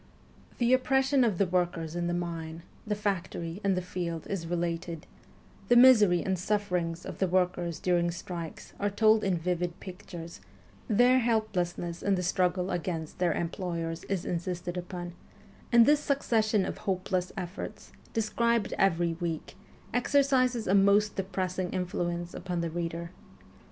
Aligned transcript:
The 0.57 0.73
oppression 0.73 1.23
of 1.23 1.37
the 1.37 1.45
workers 1.45 1.95
in 1.95 2.07
the 2.07 2.13
mine, 2.15 2.63
the 2.87 2.95
factory, 2.95 3.61
and 3.63 3.77
the 3.77 3.83
field 3.83 4.25
is 4.25 4.47
related; 4.47 5.05
the 5.67 5.75
misery 5.75 6.23
and 6.23 6.39
sufferings 6.39 7.05
of 7.05 7.19
the 7.19 7.27
workers 7.27 7.79
during 7.79 8.09
strikes 8.09 8.73
are 8.79 8.89
told 8.89 9.23
in 9.23 9.37
vivid 9.37 9.79
pictures; 9.79 10.41
their 10.87 11.19
helplessness 11.19 12.01
in 12.01 12.15
the 12.15 12.23
struggle 12.23 12.71
against 12.71 13.19
their 13.19 13.33
employers 13.33 14.03
is 14.05 14.25
insisted 14.25 14.75
upon; 14.75 15.13
and 15.71 15.85
this 15.85 15.99
succession 15.99 16.65
of 16.65 16.79
hope 16.79 17.11
less 17.11 17.31
efforts, 17.37 17.91
described 18.11 18.73
every 18.79 19.13
week, 19.21 19.55
exercises 19.93 20.65
a 20.65 20.73
most 20.73 21.15
depressing 21.15 21.69
influence 21.73 22.33
upon 22.33 22.61
the 22.61 22.71
reader. 22.71 23.11